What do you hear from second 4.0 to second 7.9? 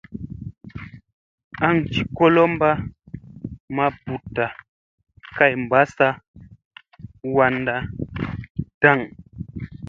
buuta kay mbassa waŋŋa